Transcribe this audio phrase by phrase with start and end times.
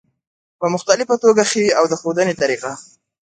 [0.59, 2.71] په مختلفه توګه ښي او د ښودنې طریقه